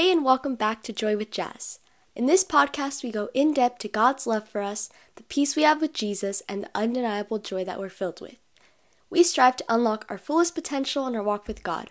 [0.00, 1.78] Hey, and welcome back to Joy with Jazz.
[2.16, 5.62] In this podcast, we go in depth to God's love for us, the peace we
[5.62, 8.36] have with Jesus, and the undeniable joy that we're filled with.
[9.10, 11.90] We strive to unlock our fullest potential in our walk with God.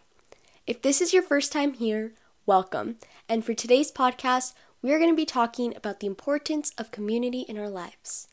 [0.65, 2.13] If this is your first time here,
[2.47, 2.95] welcome.
[3.29, 7.41] And for today's podcast, we are going to be talking about the importance of community
[7.41, 8.27] in our lives.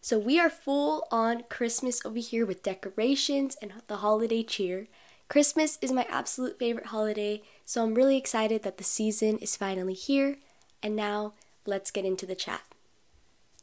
[0.00, 4.86] So, we are full on Christmas over here with decorations and the holiday cheer.
[5.32, 9.94] Christmas is my absolute favorite holiday, so I'm really excited that the season is finally
[9.94, 10.36] here.
[10.82, 11.32] And now,
[11.64, 12.60] let's get into the chat.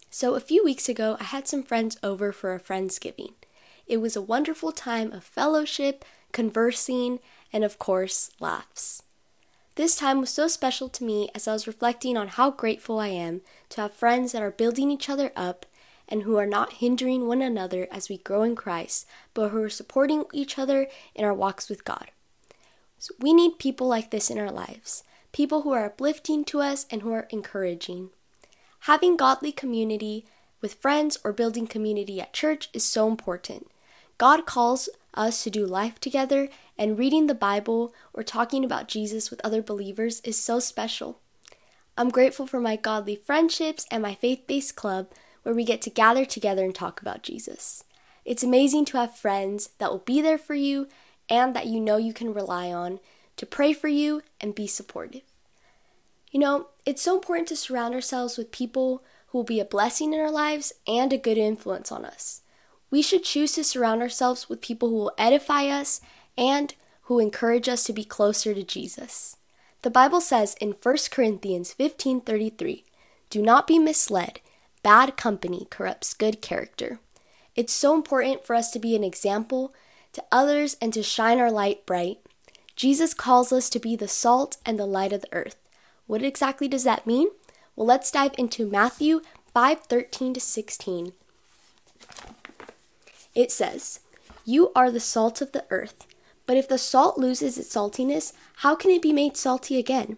[0.10, 3.34] So, a few weeks ago, I had some friends over for a Friendsgiving.
[3.86, 7.20] It was a wonderful time of fellowship, conversing,
[7.54, 9.04] and of course, laughs.
[9.76, 13.10] This time was so special to me as I was reflecting on how grateful I
[13.10, 15.68] am to have friends that are building each other up
[16.10, 19.70] and who are not hindering one another as we grow in Christ, but who are
[19.70, 22.12] supporting each other in our walks with God.
[22.98, 26.86] So we need people like this in our lives, people who are uplifting to us
[26.92, 28.10] and who are encouraging.
[28.82, 30.26] Having godly community
[30.60, 33.68] with friends or building community at church is so important.
[34.18, 39.30] God calls us to do life together, and reading the Bible or talking about Jesus
[39.30, 41.20] with other believers is so special.
[41.98, 45.08] I'm grateful for my godly friendships and my faith based club
[45.44, 47.84] where we get to gather together and talk about Jesus.
[48.26, 50.88] It's amazing to have friends that will be there for you
[51.30, 53.00] and that you know you can rely on
[53.38, 55.22] to pray for you and be supportive.
[56.32, 60.14] You know, it's so important to surround ourselves with people who will be a blessing
[60.14, 62.42] in our lives and a good influence on us.
[62.92, 66.02] We should choose to surround ourselves with people who will edify us
[66.38, 66.74] and
[67.04, 69.38] who encourage us to be closer to Jesus.
[69.82, 72.86] The Bible says in 1 Corinthians 15:33,
[73.30, 74.42] "Do not be misled.
[74.82, 77.00] Bad company corrupts good character.
[77.56, 79.74] It's so important for us to be an example
[80.14, 82.20] to others and to shine our light bright.
[82.76, 85.58] Jesus calls us to be the salt and the light of the earth.
[86.08, 87.28] What exactly does that mean?
[87.76, 89.22] Well, let's dive into Matthew
[89.54, 91.14] 5:13 to 16.
[93.36, 94.00] It says,
[94.46, 96.08] "You are the salt of the earth,
[96.46, 100.18] but if the salt loses its saltiness, how can it be made salty again?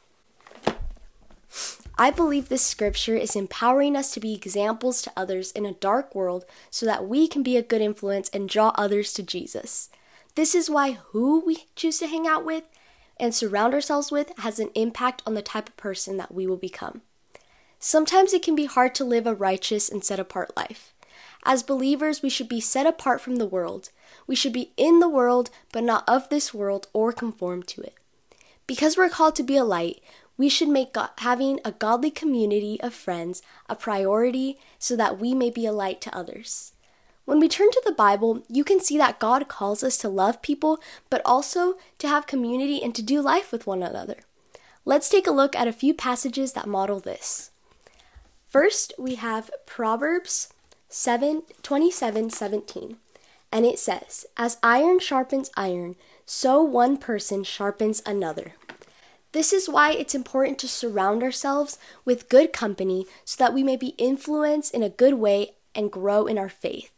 [2.01, 6.15] I believe this scripture is empowering us to be examples to others in a dark
[6.15, 9.91] world so that we can be a good influence and draw others to Jesus.
[10.33, 12.63] This is why who we choose to hang out with
[13.19, 16.57] and surround ourselves with has an impact on the type of person that we will
[16.57, 17.03] become.
[17.77, 20.95] Sometimes it can be hard to live a righteous and set apart life.
[21.43, 23.91] As believers, we should be set apart from the world.
[24.25, 27.93] We should be in the world, but not of this world or conform to it.
[28.65, 30.01] Because we're called to be a light,
[30.41, 35.35] we should make God, having a godly community of friends a priority so that we
[35.35, 36.73] may be a light to others.
[37.25, 40.41] When we turn to the Bible, you can see that God calls us to love
[40.41, 40.79] people,
[41.11, 44.15] but also to have community and to do life with one another.
[44.83, 47.51] Let's take a look at a few passages that model this.
[48.49, 50.51] First, we have Proverbs
[50.89, 52.97] 7 27 17.
[53.51, 58.55] And it says, As iron sharpens iron, so one person sharpens another.
[59.31, 63.77] This is why it's important to surround ourselves with good company so that we may
[63.77, 66.91] be influenced in a good way and grow in our faith.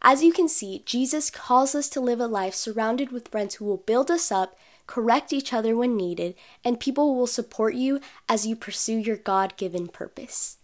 [0.00, 3.64] As you can see, Jesus calls us to live a life surrounded with friends who
[3.64, 8.00] will build us up, correct each other when needed, and people who will support you
[8.28, 10.58] as you pursue your God given purpose.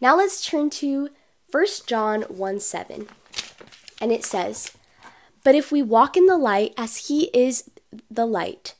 [0.00, 1.10] Now let's turn to
[1.50, 3.06] 1 John 1 7.
[4.00, 4.72] And it says,
[5.44, 7.70] But if we walk in the light as he is
[8.10, 8.74] the light,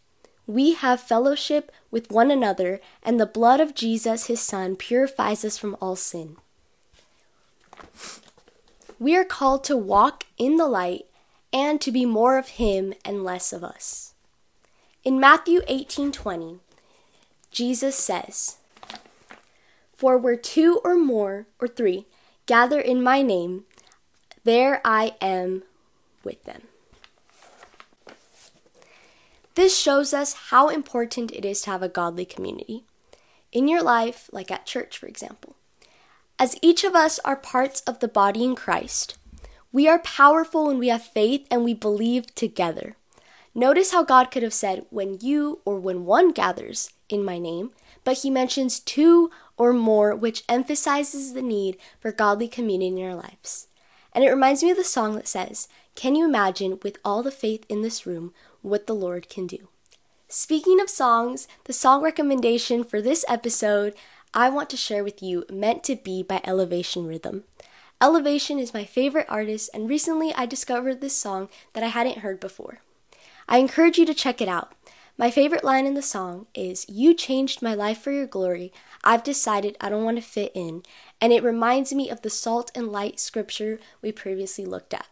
[0.47, 5.57] we have fellowship with one another, and the blood of Jesus, his Son, purifies us
[5.57, 6.37] from all sin.
[8.99, 11.07] We are called to walk in the light
[11.53, 14.15] and to be more of him and less of us.
[15.05, 16.61] In Matthew 18:20,
[17.51, 18.57] Jesus says,
[19.95, 22.07] "For where two or more or three
[22.47, 23.67] gather in my name,
[24.43, 25.63] there I am
[26.23, 26.69] with them."
[29.55, 32.85] This shows us how important it is to have a godly community.
[33.53, 35.55] In your life, like at church, for example.
[36.39, 39.17] As each of us are parts of the body in Christ,
[39.73, 42.97] we are powerful when we have faith and we believe together.
[43.55, 47.71] Notice how God could have said, when you or when one gathers in my name,
[48.03, 53.15] but he mentions two or more, which emphasizes the need for godly community in our
[53.15, 53.69] lives.
[54.13, 57.33] and it reminds me of the song that says, Can you imagine, with all the
[57.33, 58.33] faith in this room,
[58.65, 59.69] what the Lord can do?
[60.27, 63.95] Speaking of songs, the song recommendation for this episode
[64.33, 67.45] I want to share with you Meant to Be by Elevation Rhythm.
[68.01, 72.41] Elevation is my favorite artist, and recently I discovered this song that I hadn't heard
[72.41, 72.81] before.
[73.47, 74.73] I encourage you to check it out.
[75.17, 78.73] My favorite line in the song is, You changed my life for your glory.
[79.05, 80.83] I've decided I don't want to fit in.
[81.21, 85.07] And it reminds me of the salt and light scripture we previously looked at.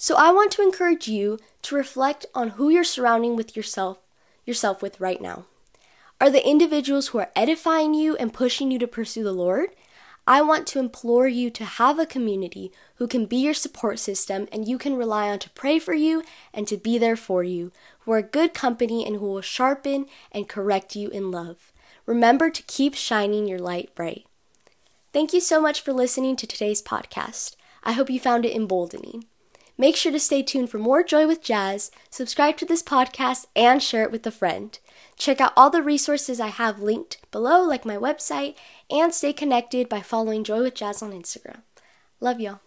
[0.00, 3.98] So I want to encourage you to reflect on who you're surrounding with yourself
[4.46, 5.44] yourself with right now.
[6.20, 9.70] Are the individuals who are edifying you and pushing you to pursue the Lord?
[10.26, 14.46] I want to implore you to have a community who can be your support system
[14.52, 16.22] and you can rely on to pray for you
[16.54, 20.48] and to be there for you, who are good company and who will sharpen and
[20.48, 21.72] correct you in love.
[22.06, 24.26] Remember to keep shining your light bright.
[25.12, 27.56] Thank you so much for listening to today's podcast.
[27.82, 29.24] I hope you found it emboldening.
[29.80, 33.80] Make sure to stay tuned for more Joy with Jazz, subscribe to this podcast, and
[33.80, 34.76] share it with a friend.
[35.16, 38.56] Check out all the resources I have linked below, like my website,
[38.90, 41.62] and stay connected by following Joy with Jazz on Instagram.
[42.20, 42.58] Love y'all.